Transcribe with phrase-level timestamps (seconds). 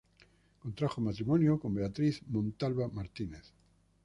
[0.61, 3.53] Contrajo matrimonio con Beatriz Montalva Martínez.